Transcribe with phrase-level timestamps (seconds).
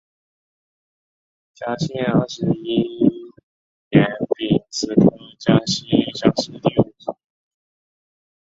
[1.53, 3.05] 嘉庆二十一
[3.91, 4.03] 年
[4.35, 5.85] 丙子科江西
[6.15, 7.15] 乡试第五十五名举人。